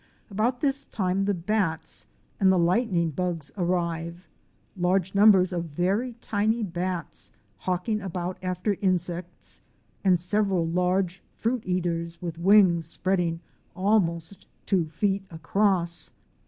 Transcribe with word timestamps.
About 0.31 0.61
this 0.61 0.83
time 0.83 1.25
the 1.25 1.33
bats 1.35 2.07
and 2.39 2.51
the 2.51 2.57
lightning 2.57 3.11
bugs 3.11 3.51
arrive, 3.55 4.27
large 4.75 5.13
numbers 5.13 5.53
of 5.53 5.65
very 5.65 6.13
tiny 6.21 6.63
bats 6.63 7.31
hawking 7.59 8.01
about 8.01 8.39
after 8.41 8.75
insects, 8.81 9.61
and 10.03 10.19
several 10.19 10.65
large 10.65 11.21
fruit 11.35 11.61
eaters 11.67 12.19
with 12.19 12.39
wings 12.39 12.87
spreading 12.87 13.41
almost 13.75 14.47
two 14.65 14.85
feet 14.89 15.23
across. 15.29 16.09